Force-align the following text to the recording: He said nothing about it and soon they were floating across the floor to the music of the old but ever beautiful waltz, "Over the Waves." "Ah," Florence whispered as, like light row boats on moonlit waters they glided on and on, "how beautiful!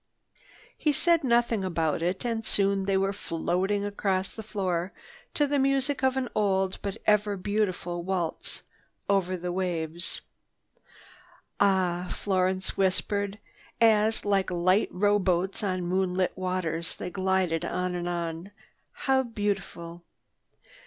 He 0.75 0.93
said 0.93 1.23
nothing 1.23 1.63
about 1.63 2.01
it 2.01 2.25
and 2.25 2.43
soon 2.43 2.85
they 2.85 2.97
were 2.97 3.13
floating 3.13 3.85
across 3.85 4.29
the 4.29 4.41
floor 4.41 4.93
to 5.35 5.45
the 5.45 5.59
music 5.59 6.01
of 6.03 6.15
the 6.15 6.27
old 6.33 6.79
but 6.81 6.97
ever 7.05 7.37
beautiful 7.37 8.01
waltz, 8.01 8.63
"Over 9.07 9.37
the 9.37 9.51
Waves." 9.51 10.21
"Ah," 11.59 12.09
Florence 12.11 12.75
whispered 12.75 13.37
as, 13.79 14.25
like 14.25 14.49
light 14.49 14.89
row 14.91 15.19
boats 15.19 15.63
on 15.63 15.83
moonlit 15.83 16.33
waters 16.35 16.95
they 16.95 17.11
glided 17.11 17.63
on 17.63 17.93
and 17.93 18.09
on, 18.09 18.49
"how 19.05 19.21
beautiful! 19.21 20.01